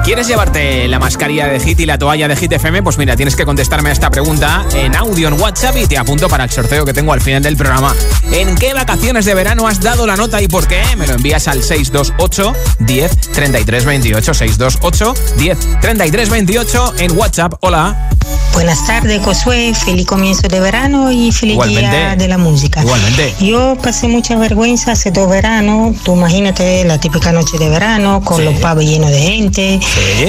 ¿Quieres 0.04 0.28
llevarte 0.28 0.86
la 0.88 0.98
mascarilla 0.98 1.46
de 1.48 1.58
Hit 1.58 1.80
y 1.80 1.86
la 1.86 1.96
toalla 1.96 2.28
de 2.28 2.36
Hit 2.36 2.52
FM? 2.52 2.82
Pues 2.82 2.98
mira, 2.98 3.16
tienes 3.16 3.34
que 3.34 3.46
contestarme 3.46 3.88
a 3.88 3.92
esta 3.92 4.10
pregunta 4.10 4.66
en 4.74 4.94
audio 4.94 5.28
en 5.28 5.40
WhatsApp 5.40 5.78
y 5.78 5.86
te 5.86 5.96
apunto 5.96 6.28
para 6.28 6.44
el 6.44 6.50
sorteo 6.50 6.84
que 6.84 6.92
tengo 6.92 7.14
al 7.14 7.22
final 7.22 7.42
del 7.42 7.56
programa. 7.56 7.94
¿En 8.30 8.54
qué 8.54 8.74
vacaciones 8.74 9.24
de 9.24 9.34
verano 9.34 9.66
has 9.66 9.80
dado 9.80 10.06
la 10.06 10.16
nota 10.16 10.42
y 10.42 10.48
por 10.48 10.68
qué? 10.68 10.82
Me 10.98 11.06
lo 11.06 11.14
envías 11.14 11.48
al 11.48 11.62
628 11.62 12.52
10 12.80 13.16
33 13.32 13.84
28 13.86 14.34
628 14.34 15.14
10 15.38 15.80
33 15.80 16.28
28 16.28 16.94
en 16.98 17.18
WhatsApp. 17.18 17.54
Hola. 17.60 18.10
Buenas 18.56 18.86
tardes, 18.86 19.22
Josué. 19.22 19.74
Feliz 19.74 20.06
comienzo 20.06 20.48
de 20.48 20.60
verano 20.60 21.12
y 21.12 21.30
feliz 21.30 21.52
Igualmente. 21.52 21.90
día 21.90 22.16
de 22.16 22.26
la 22.26 22.38
música. 22.38 22.80
Igualmente. 22.80 23.34
Yo 23.38 23.76
pasé 23.82 24.08
mucha 24.08 24.34
vergüenza 24.36 24.92
hace 24.92 25.10
dos 25.10 25.28
veranos. 25.28 25.94
Tú 26.02 26.14
imagínate 26.16 26.82
la 26.84 26.98
típica 26.98 27.32
noche 27.32 27.58
de 27.58 27.68
verano 27.68 28.22
con 28.24 28.42
los 28.42 28.54
pubs 28.54 28.82
llenos 28.82 29.10
de 29.10 29.20
gente. 29.20 29.80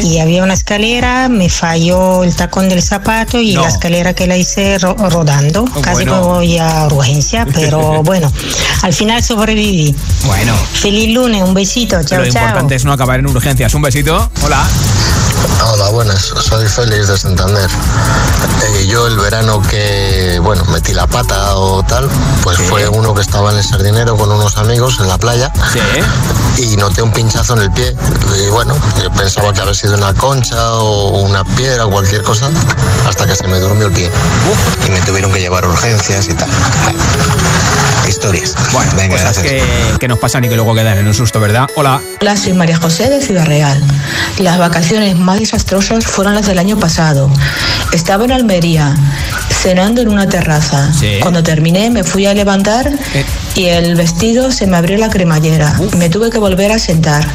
Y 0.03 0.19
había 0.19 0.43
una 0.43 0.55
escalera, 0.55 1.29
me 1.29 1.47
falló 1.49 2.25
el 2.25 2.35
tacón 2.35 2.67
del 2.67 2.81
zapato 2.83 3.39
y 3.39 3.53
No. 3.53 3.61
la 3.61 3.69
escalera 3.69 4.13
que 4.13 4.27
la 4.27 4.35
hice 4.35 4.77
ro- 4.77 4.95
rodando. 5.09 5.63
Casi 5.81 6.03
me 6.03 6.11
voy 6.19 6.57
a 6.57 6.85
urgencia, 6.91 7.47
pero 7.53 8.03
bueno, 8.03 8.29
al 8.81 8.93
final 8.93 9.23
sobreviví. 9.23 9.95
Bueno. 10.25 10.53
Feliz 10.73 11.13
lunes, 11.15 11.43
un 11.43 11.53
besito. 11.53 12.03
Chao, 12.03 12.19
lo 12.19 12.29
chao. 12.29 12.43
importante 12.43 12.75
es 12.75 12.83
no 12.83 12.91
acabar 12.91 13.19
en 13.19 13.27
urgencias. 13.27 13.73
Un 13.73 13.83
besito. 13.83 14.29
Hola. 14.43 14.67
Buenas. 15.97 16.25
Soy 16.25 16.67
Félix 16.67 17.07
de 17.07 17.17
Santander. 17.17 17.67
Eh, 17.67 18.85
yo 18.85 19.07
el 19.07 19.17
verano 19.17 19.59
que, 19.63 20.39
bueno, 20.43 20.63
metí 20.65 20.93
la 20.93 21.07
pata 21.07 21.55
o 21.55 21.81
tal, 21.81 22.07
pues 22.43 22.59
fue 22.59 22.87
uno 22.87 23.15
que 23.15 23.21
estaba 23.21 23.49
en 23.49 23.57
el 23.57 23.63
sardinero 23.63 24.15
con 24.15 24.31
unos 24.31 24.59
amigos 24.59 24.99
en 24.99 25.07
la 25.07 25.17
playa 25.17 25.51
y 26.59 26.77
noté 26.77 27.01
un 27.01 27.11
pinchazo 27.11 27.55
en 27.55 27.63
el 27.63 27.71
pie. 27.71 27.95
Y 28.45 28.49
bueno, 28.51 28.75
yo 29.01 29.11
pensaba 29.11 29.51
que 29.51 29.61
había 29.61 29.73
sido 29.73 29.97
una 29.97 30.13
concha 30.13 30.73
o 30.73 31.17
una 31.21 31.43
piedra 31.43 31.87
o 31.87 31.89
cualquier 31.89 32.21
cosa, 32.21 32.47
hasta 33.09 33.25
que 33.25 33.35
se 33.35 33.47
me 33.47 33.59
durmió 33.59 33.87
el 33.87 33.93
pie. 33.93 34.11
Y 34.87 34.91
me 34.91 35.01
tuvieron 35.01 35.33
que 35.33 35.39
llevar 35.39 35.65
urgencias 35.65 36.27
y 36.29 36.35
tal. 36.35 36.47
Historias. 38.07 38.53
Bueno, 38.71 38.91
Venga, 38.95 39.15
cosas 39.15 39.33
gracias. 39.39 39.63
que, 39.91 39.97
que 39.99 40.07
nos 40.07 40.19
pasan 40.19 40.45
y 40.45 40.49
que 40.49 40.55
luego 40.55 40.73
quedan 40.75 40.97
en 40.97 41.07
un 41.07 41.13
susto, 41.13 41.39
¿verdad? 41.41 41.67
Hola. 41.75 41.99
Hola, 42.21 42.37
soy 42.37 42.53
María 42.53 42.77
José 42.77 43.09
de 43.09 43.19
Ciudad 43.19 43.45
Real. 43.45 43.83
Las 44.37 44.57
vacaciones 44.57 45.17
más 45.17 45.39
desastrosas 45.39 45.86
fueron 45.87 46.35
las 46.35 46.45
del 46.47 46.59
año 46.59 46.77
pasado. 46.77 47.29
Estaba 47.93 48.25
en 48.25 48.31
Almería, 48.33 48.93
cenando 49.49 50.01
en 50.01 50.09
una 50.09 50.27
terraza. 50.27 50.91
Cuando 51.21 51.43
terminé 51.43 51.89
me 51.89 52.03
fui 52.03 52.25
a 52.25 52.33
levantar 52.33 52.91
y 53.55 53.65
el 53.65 53.95
vestido 53.95 54.51
se 54.51 54.67
me 54.67 54.75
abrió 54.77 54.97
la 54.97 55.09
cremallera. 55.09 55.79
Me 55.97 56.09
tuve 56.09 56.29
que 56.29 56.39
volver 56.39 56.71
a 56.71 56.79
sentar 56.79 57.25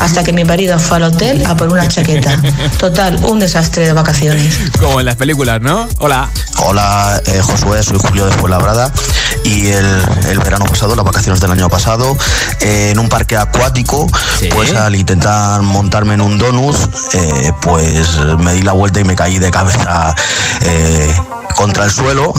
hasta 0.00 0.22
que 0.22 0.32
mi 0.32 0.44
marido 0.44 0.78
fue 0.78 0.98
al 0.98 1.04
hotel 1.04 1.44
a 1.46 1.56
por 1.56 1.72
una 1.72 1.88
chaqueta. 1.88 2.40
Total, 2.78 3.16
un 3.24 3.38
desastre 3.38 3.86
de 3.86 3.92
vacaciones. 3.92 4.58
Como 4.78 5.00
en 5.00 5.06
las 5.06 5.16
películas, 5.16 5.60
¿no? 5.62 5.88
Hola. 5.98 6.28
Hola, 6.58 7.20
eh, 7.26 7.40
Josué, 7.40 7.82
soy 7.82 7.98
Julio 7.98 8.26
de 8.26 8.32
Fuenlabrada 8.32 8.92
y 9.44 9.68
el, 9.68 10.02
el 10.28 10.38
verano 10.38 10.64
pasado, 10.64 10.96
las 10.96 11.04
vacaciones 11.04 11.40
del 11.40 11.50
año 11.50 11.68
pasado, 11.68 12.16
eh, 12.60 12.90
en 12.90 12.98
un 12.98 13.08
parque 13.08 13.36
acuático, 13.36 14.06
pues 14.52 14.74
al 14.74 14.96
intentar 14.96 15.62
montarme 15.62 16.14
en 16.14 16.22
un 16.22 16.38
donut, 16.38 16.76
eh, 17.12 17.52
pues 17.60 18.18
me 18.38 18.54
di 18.54 18.62
la 18.62 18.72
vuelta 18.72 19.00
y 19.00 19.04
me 19.04 19.14
caí 19.14 19.38
de 19.38 19.50
cabeza 19.50 20.14
eh, 20.62 21.14
contra 21.56 21.84
el 21.84 21.90
suelo 21.90 22.32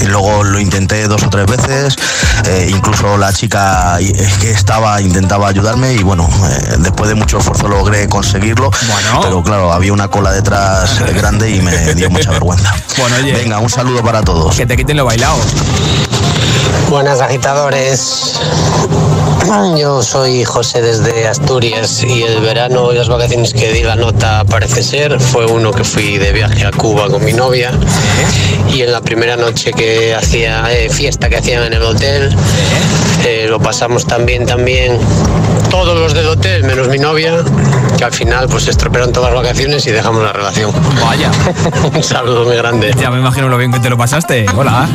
y 0.00 0.06
luego 0.06 0.44
lo 0.44 0.60
intenté 0.60 1.06
dos 1.08 1.22
o 1.22 1.30
tres 1.30 1.46
veces, 1.46 1.96
eh, 2.46 2.70
incluso 2.70 3.16
la 3.16 3.32
chica 3.32 3.98
que 3.98 4.50
estaba 4.50 5.00
intentaba 5.00 5.48
ayudarme 5.48 5.94
y 5.94 6.02
bueno, 6.02 6.28
eh, 6.50 6.76
después 6.78 7.08
de 7.08 7.14
mucho 7.14 7.38
esfuerzo 7.38 7.68
logré 7.68 8.08
conseguirlo, 8.08 8.70
pero 9.22 9.42
claro, 9.42 9.72
había 9.72 9.92
una 9.92 10.08
cola 10.08 10.32
detrás 10.32 10.98
grande 11.14 11.50
y 11.50 11.60
me 11.60 11.94
dio 11.94 12.10
mucha 12.10 12.30
vergüenza. 12.30 12.74
Bueno, 12.98 13.16
oye. 13.16 13.32
Venga, 13.32 13.58
un 13.58 13.70
saludo 13.70 14.02
para 14.02 14.22
todos. 14.22 14.56
Que 14.56 14.66
te 14.66 14.76
quiten 14.76 14.96
lo 14.96 15.04
bailado. 15.04 15.36
Buenas 16.88 17.20
agitadores. 17.20 18.40
Yo 19.76 20.02
soy 20.02 20.44
José 20.44 20.82
desde 20.82 21.26
Asturias 21.26 22.02
y 22.02 22.22
el 22.22 22.40
verano 22.40 22.92
y 22.92 22.96
las 22.96 23.08
vacaciones 23.08 23.54
que 23.54 23.72
di 23.72 23.82
la 23.82 23.96
nota 23.96 24.44
parece 24.44 24.82
ser 24.82 25.18
fue 25.20 25.46
uno 25.46 25.70
que 25.70 25.84
fui 25.84 26.18
de 26.18 26.32
viaje 26.32 26.66
a 26.66 26.70
Cuba 26.70 27.08
con 27.08 27.24
mi 27.24 27.32
novia 27.32 27.70
y 28.72 28.82
en 28.82 28.92
la 28.92 29.00
primera 29.00 29.36
noche 29.36 29.72
que 29.72 30.14
hacía 30.14 30.70
eh, 30.72 30.90
fiesta 30.90 31.28
que 31.28 31.36
hacían 31.36 31.64
en 31.64 31.72
el 31.74 31.82
hotel 31.82 32.34
eh, 33.24 33.46
lo 33.48 33.58
pasamos 33.58 34.06
también 34.06 34.44
también 34.44 34.98
todos 35.70 35.98
los 35.98 36.14
del 36.14 36.26
hotel 36.26 36.64
menos 36.64 36.88
mi 36.88 36.98
novia 36.98 37.42
que 37.98 38.04
al 38.04 38.12
final 38.12 38.48
pues 38.48 38.64
se 38.64 38.70
estropearon 38.70 39.12
todas 39.12 39.32
las 39.32 39.42
vacaciones 39.42 39.84
y 39.86 39.90
dejamos 39.90 40.22
la 40.22 40.32
relación. 40.32 40.72
Vaya. 41.02 41.32
Un 41.94 42.02
saludo 42.02 42.44
muy 42.44 42.56
grande. 42.56 42.94
Ya 42.96 43.10
me 43.10 43.18
imagino 43.18 43.48
lo 43.48 43.58
bien 43.58 43.72
que 43.72 43.80
te 43.80 43.90
lo 43.90 43.98
pasaste. 43.98 44.46
Hola. 44.56 44.88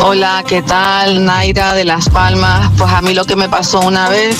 Hola, 0.00 0.42
¿qué 0.48 0.62
tal? 0.62 1.26
Naira 1.26 1.74
de 1.74 1.84
Las 1.84 2.08
Palmas. 2.08 2.70
Pues 2.78 2.90
a 2.90 3.02
mí 3.02 3.12
lo 3.12 3.26
que 3.26 3.36
me 3.36 3.50
pasó 3.50 3.61
una 3.62 4.08
vez 4.08 4.36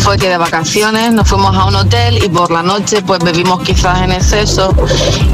fue 0.00 0.18
que 0.18 0.28
de 0.28 0.36
vacaciones 0.36 1.10
nos 1.12 1.26
fuimos 1.26 1.56
a 1.56 1.64
un 1.64 1.74
hotel 1.76 2.22
y 2.22 2.28
por 2.28 2.50
la 2.50 2.62
noche 2.62 3.00
pues 3.00 3.20
bebimos 3.20 3.62
quizás 3.62 4.02
en 4.02 4.12
exceso 4.12 4.72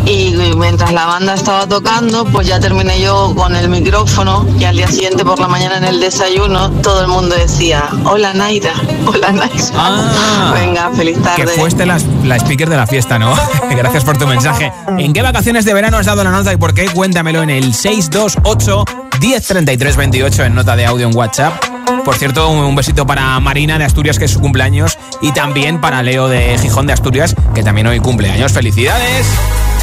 y 0.07 0.35
mientras 0.57 0.93
la 0.93 1.07
banda 1.07 1.35
estaba 1.35 1.67
tocando 1.67 2.25
pues 2.25 2.47
ya 2.47 2.61
terminé 2.61 3.01
yo 3.01 3.35
con 3.35 3.57
el 3.57 3.69
micrófono 3.69 4.47
y 4.59 4.65
al 4.65 4.77
día 4.77 4.87
siguiente 4.87 5.25
por 5.25 5.41
la 5.41 5.49
mañana 5.49 5.79
en 5.79 5.85
el 5.85 6.01
desayuno 6.01 6.71
todo 6.83 7.01
el 7.03 7.09
mundo 7.09 7.35
decía, 7.35 7.83
hola 8.05 8.33
Naira, 8.33 8.75
hola 9.07 9.33
Naira. 9.33 10.53
Venga, 10.55 10.91
feliz 10.95 11.21
tarde. 11.21 11.45
Que 11.45 11.49
fuiste 11.49 11.85
la, 11.85 11.99
la 12.25 12.37
speaker 12.37 12.69
de 12.69 12.77
la 12.77 12.87
fiesta, 12.87 13.19
¿no? 13.19 13.35
Gracias 13.71 14.05
por 14.05 14.19
tu 14.19 14.27
mensaje. 14.27 14.73
¿En 14.99 15.13
qué 15.13 15.23
vacaciones 15.23 15.65
de 15.65 15.75
verano 15.75 15.99
has 15.99 16.07
dado 16.07 16.23
la 16.23 16.31
nota 16.31 16.53
y 16.53 16.57
por 16.57 16.75
qué? 16.75 16.87
Cuéntamelo 16.87 17.43
en 17.43 17.51
el 17.51 17.75
628 17.75 18.85
103328 19.21 20.45
en 20.45 20.55
nota 20.55 20.77
de 20.77 20.87
audio 20.87 21.09
en 21.09 21.17
WhatsApp. 21.17 21.72
Por 22.05 22.17
cierto, 22.17 22.49
un 22.51 22.75
besito 22.75 23.07
para 23.07 23.39
Marina 23.39 23.79
de 23.79 23.85
Asturias, 23.85 24.19
que 24.19 24.25
es 24.25 24.31
su 24.33 24.41
cumpleaños, 24.41 24.99
y 25.21 25.33
también 25.33 25.81
para 25.81 26.03
Leo 26.03 26.29
de 26.29 26.59
Gijón 26.59 26.87
de 26.87 26.93
Asturias, 26.93 27.37
que 27.55 27.63
también 27.63 27.87
hoy 27.87 28.01
cumpleaños. 28.01 28.53
¡Felicidades! 28.53 29.27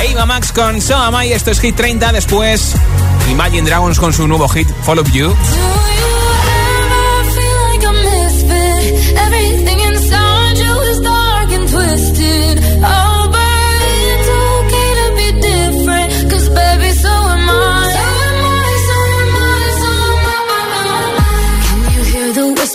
Eva 0.04 0.26
Max 0.26 0.52
con 0.52 0.82
So 0.82 0.96
Am 0.98 1.16
I, 1.24 1.32
esto 1.32 1.52
es 1.52 1.60
Hit 1.60 1.76
30. 1.76 2.12
Después, 2.12 2.76
Imagine 3.30 3.70
Dragons 3.70 4.00
con 4.00 4.12
su 4.12 4.28
nuevo 4.28 4.50
hit, 4.50 4.68
Follow 4.84 5.06
You. 5.06 5.34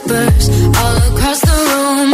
whispers 0.06 0.48
all 0.76 0.96
across 0.96 1.40
the 1.40 1.56
room. 1.70 2.10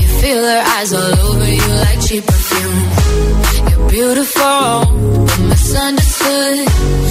You 0.00 0.08
feel 0.20 0.42
her 0.42 0.62
eyes 0.76 0.92
all 0.92 1.18
over 1.26 1.48
you 1.50 1.68
like 1.68 2.00
cheap 2.06 2.26
perfume. 2.26 3.70
You're 3.70 3.90
beautiful, 3.90 5.26
but 5.26 5.40
misunderstood 5.48 7.09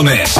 Gómez. 0.00 0.39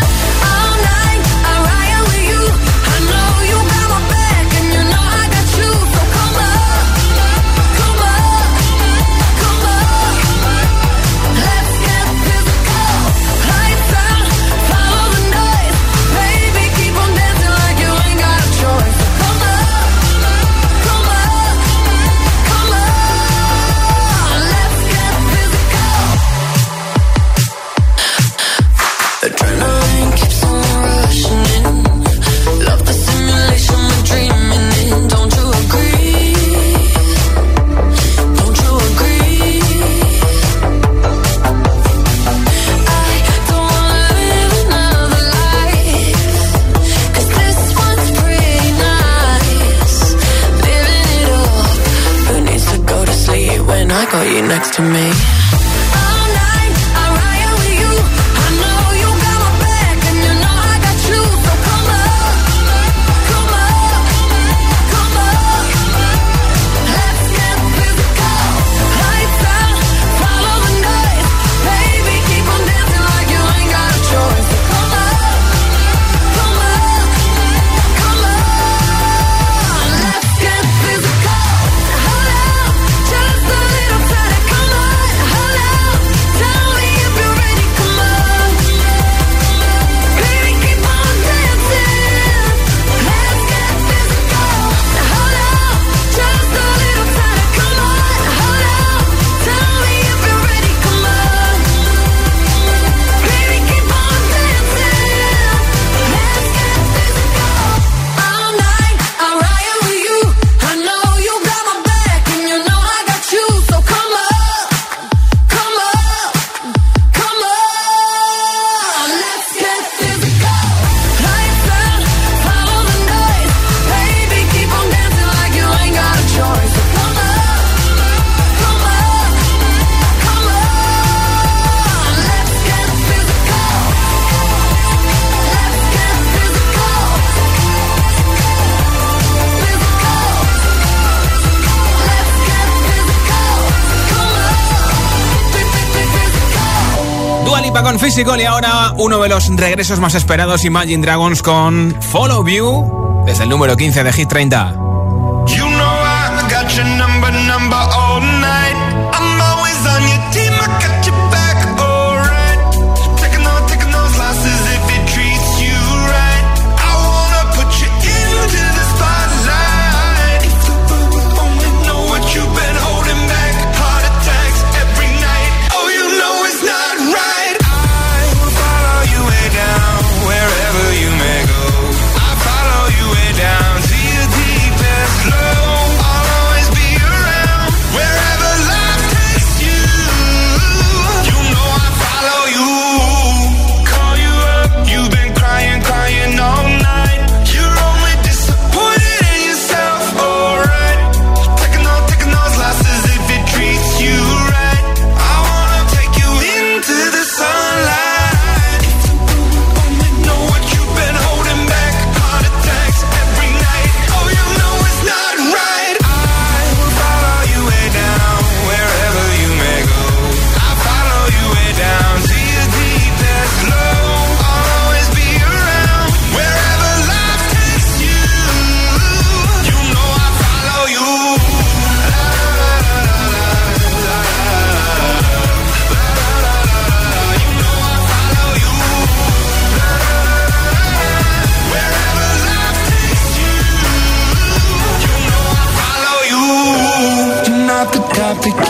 Revolva 147.71 147.89
con 147.89 147.99
Physical 148.01 148.41
y 148.41 148.43
ahora 148.43 148.93
uno 148.97 149.21
de 149.21 149.29
los 149.29 149.47
regresos 149.55 150.01
más 150.01 150.13
esperados, 150.13 150.65
Imagine 150.65 151.01
Dragons 151.05 151.41
con 151.41 151.95
Follow 152.01 152.45
You, 152.45 153.23
desde 153.25 153.43
el 153.43 153.49
número 153.49 153.77
15 153.77 154.03
de 154.03 154.11
Hit 154.11 154.27
30. 154.27 154.90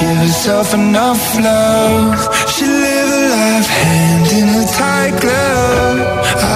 Herself 0.05 0.73
enough 0.73 1.23
love. 1.39 2.17
She 2.53 2.65
live 2.65 3.09
a 3.17 3.21
life 3.35 3.67
hand 3.67 4.27
in 4.39 4.47
a 4.61 4.65
tight 4.79 5.15
glove. 5.21 5.99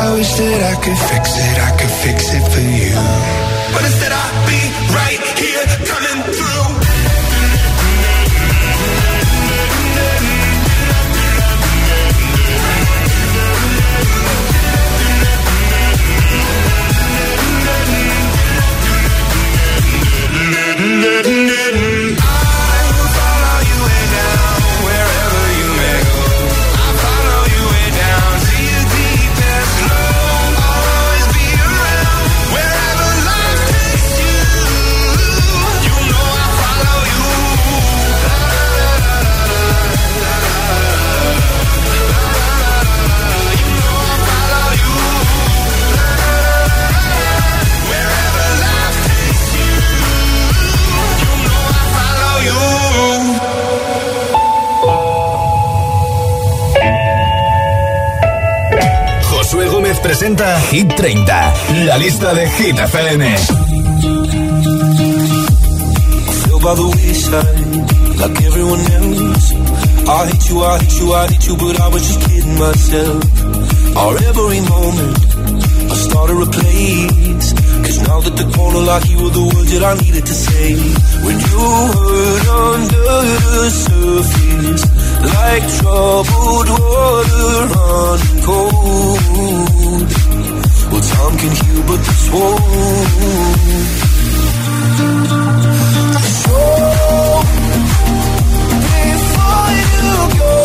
I 0.02 0.14
wish 0.16 0.32
that 0.36 0.62
I 0.74 0.76
could 0.84 1.00
fix 1.12 1.26
it, 1.38 1.58
I 1.60 1.72
could 1.78 1.94
fix 2.06 2.20
it 2.34 2.46
for 2.54 2.66
you. 2.82 2.96
But 3.74 3.84
instead 3.90 4.12
I'll 4.12 4.48
be 4.50 4.62
right 4.94 5.22
here 5.38 5.66
coming 5.92 6.20
through. 6.34 6.56
Mm-hmm. 20.78 21.35
Presenta 60.18 60.58
Hit 60.72 60.96
30, 60.96 61.54
la 61.88 61.98
lista 61.98 62.34
de 62.34 62.48
Hit 62.48 62.80
FM. 62.80 63.22
by 66.64 66.74
the 66.74 66.88
wayside, 66.96 68.20
like 68.22 68.42
everyone 68.46 68.80
else. 68.80 69.54
I 70.08 70.26
hate 70.28 70.50
you, 70.50 70.64
I 70.64 70.78
hate 70.80 71.00
you, 71.00 71.14
I 71.14 71.28
hate 71.28 71.48
you, 71.48 71.58
but 71.58 71.80
I 71.82 71.88
was 71.90 72.02
just 72.08 72.22
kidding 72.30 72.58
myself. 72.58 73.24
Our 73.98 74.16
every 74.30 74.62
moment, 74.62 75.18
I 75.92 75.96
started 76.08 76.38
a 76.42 76.50
place. 76.50 77.54
Cause 77.86 78.00
now 78.08 78.20
that 78.22 78.36
the 78.40 78.48
corner 78.56 78.80
lock, 78.88 79.04
you 79.10 79.18
were 79.22 79.34
the 79.36 79.46
words 79.54 79.72
that 79.74 79.84
I 79.84 79.94
needed 80.00 80.26
to 80.26 80.34
say. 80.34 80.68
When 81.26 81.38
you 81.44 81.60
hurt 81.92 82.48
under 82.72 83.12
the 83.52 83.70
surface 83.70 84.84
like 85.26 85.66
troubled 85.80 86.70
water 86.70 86.85
running 86.96 88.42
cold. 88.44 90.08
Well, 90.92 91.02
time 91.02 91.36
can 91.38 91.52
heal, 91.60 91.82
but 91.88 92.00
this 92.08 92.24
won't. 92.32 93.90
So, 96.46 96.60
before 98.92 99.72
you 99.76 100.18
go, 100.40 100.56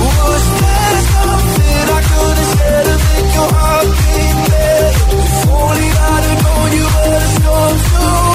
was 0.00 0.44
there 0.60 0.98
something 1.12 1.86
I 1.88 2.00
could 2.10 2.36
have 2.40 2.50
said 2.56 2.84
to 2.88 2.94
make 3.04 3.30
your 3.36 3.50
heart 3.52 3.88
beat 3.98 4.36
better? 4.48 4.92
If 5.18 5.50
only 5.50 5.88
I'd 6.10 6.24
have 6.28 6.38
known 6.44 6.70
you 6.78 6.86
were 6.94 7.10
the 7.12 7.28
storm 7.36 7.76
to 7.88 8.31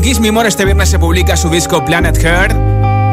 con 0.00 0.08
Kiss 0.08 0.20
Me 0.20 0.32
More. 0.32 0.48
Este 0.48 0.64
viernes 0.64 0.88
se 0.88 0.98
publica 0.98 1.36
su 1.36 1.50
disco 1.50 1.84
Planet 1.84 2.16
Heart 2.16 2.54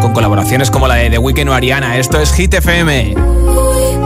con 0.01 0.13
colaboraciones 0.13 0.71
como 0.71 0.88
la 0.88 0.95
de 0.95 1.09
The 1.09 1.17
Weeknd 1.17 1.49
o 1.49 1.53
Ariana. 1.53 1.97
Esto 1.97 2.19
es 2.19 2.31
Hit 2.33 2.53
FM. 2.53 3.97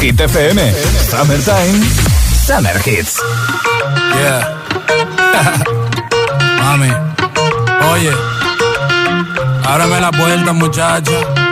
Hit 0.00 0.16
FM. 0.16 0.58
Summertime, 1.10 1.82
Summer 2.46 2.78
Hits. 2.84 3.20
Yeah. 4.16 4.40
Mami, 6.60 6.90
oye, 7.92 8.12
ábrame 9.64 10.00
la 10.00 10.10
puerta, 10.10 10.52
muchacha 10.52 11.49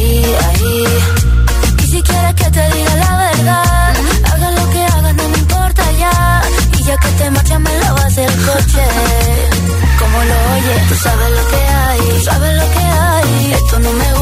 ahí, 0.00 0.36
ahí. 0.46 0.84
Y 1.78 1.86
si 1.92 2.02
quieres 2.02 2.34
que 2.34 2.50
te 2.50 2.64
diga 2.74 2.94
la 2.96 3.16
verdad, 3.16 3.94
haga 4.32 4.50
lo 4.50 4.70
que 4.70 4.82
haga, 4.84 5.12
no 5.12 5.28
me 5.28 5.38
importa 5.38 5.82
ya. 5.98 6.42
Y 6.78 6.82
ya 6.84 6.96
que 6.96 7.08
te 7.18 7.30
marchas, 7.30 7.60
me 7.60 7.78
lavas 7.78 8.18
el 8.18 8.32
coche. 8.46 8.84
Como 9.98 10.18
lo 10.24 10.36
oyes, 10.54 10.88
tú 10.88 10.94
sabes 10.94 11.30
lo 11.38 11.48
que 11.52 11.60
hay, 11.78 12.00
tú 12.00 12.24
sabes 12.24 12.54
lo 12.60 12.66
que 12.74 12.84
hay. 12.84 13.52
Esto 13.52 13.78
no 13.80 13.92
me 13.92 14.08
gusta 14.12 14.19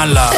mala. 0.00 0.29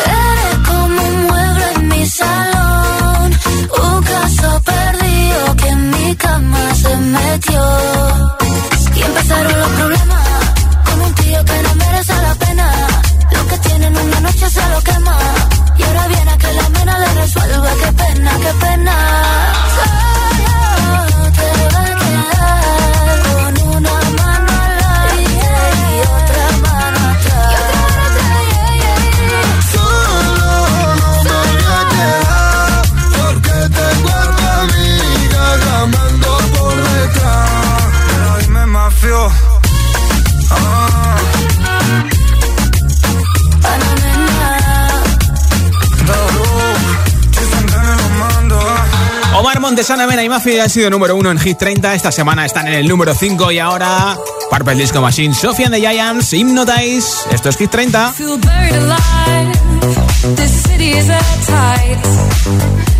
De 49.93 49.99
Sana 49.99 50.07
Mena 50.07 50.22
y 50.22 50.28
Mafia 50.28 50.64
han 50.64 50.70
sido 50.70 50.88
número 50.88 51.16
uno 51.16 51.30
en 51.30 51.38
Hit 51.38 51.59
30. 51.59 51.95
Esta 51.95 52.11
semana 52.11 52.47
están 52.47 52.66
en 52.66 52.74
el 52.74 52.88
número 52.88 53.14
5 53.14 53.53
y 53.53 53.59
ahora 53.59 54.16
Purple 54.51 54.74
Disco 54.76 55.03
Machine, 55.03 55.34
and 55.45 55.74
Giants, 55.74 56.32
Hypnotize. 56.32 57.28
Esto 57.30 57.51
es 57.51 57.57
Hit 57.57 57.70
30. 57.70 58.14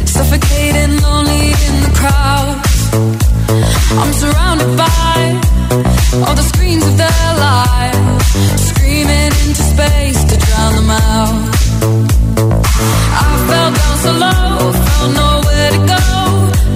Suffocating, 0.05 1.01
lonely 1.01 1.53
in 1.53 1.83
the 1.83 1.93
crowd. 1.95 2.61
I'm 3.99 4.13
surrounded 4.13 4.77
by 4.77 5.41
all 6.27 6.35
the 6.35 6.43
screens 6.43 6.85
of 6.85 6.97
their 6.99 7.35
lives, 7.39 8.69
screaming 8.69 9.33
into 9.47 9.63
space 9.63 10.25
to 10.25 10.37
drown 10.37 10.75
them 10.75 10.91
out. 10.91 11.53
I 13.15 13.33
down 13.49 13.99
so 13.99 14.13
low, 14.13 14.73
to 15.73 15.79
go, 15.87 16.52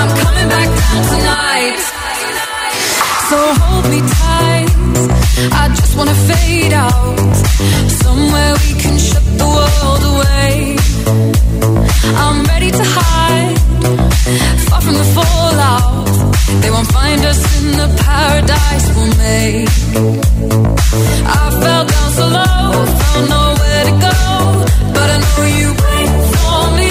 I'm 0.00 0.08
coming 0.24 0.48
back 0.48 0.68
down 0.80 1.00
tonight. 1.12 1.78
So 3.28 3.38
hold 3.60 3.84
me 3.92 4.00
tight, 4.20 4.70
I 5.62 5.64
just 5.78 5.94
wanna 5.96 6.14
fade 6.28 6.72
out. 6.72 7.18
Somewhere 8.04 8.52
we 8.64 8.70
can 8.82 8.96
shut 8.98 9.26
the 9.42 9.48
world 9.56 10.02
away. 10.12 10.76
I'm 12.24 12.38
ready 12.52 12.70
to 12.70 12.84
hide, 12.96 13.58
far 14.68 14.80
from 14.80 14.96
the 15.02 15.08
fallout. 15.16 16.08
They 16.62 16.70
won't 16.70 16.90
find 16.98 17.20
us 17.32 17.40
in 17.58 17.66
the 17.82 17.88
paradise 18.06 18.86
we'll 18.96 19.14
make. 19.28 19.68
I 21.38 21.42
fell 21.60 21.84
down 21.94 22.10
so 22.18 22.26
low, 22.38 22.86
found 23.00 23.26
nowhere 23.36 23.84
to 23.90 23.94
go, 24.08 24.16
but 24.96 25.08
I 25.14 25.18
know 25.24 25.42
you 25.60 25.68
wait 25.84 26.10
for 26.32 26.60
me. 26.78 26.90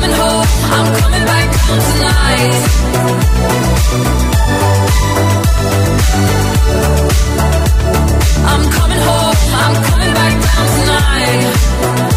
I'm 8.43 8.69
coming 8.71 8.99
home, 8.99 9.35
I'm 9.53 9.75
coming 9.83 10.13
back 10.13 10.33
down 10.41 10.67
tonight. 10.79 12.10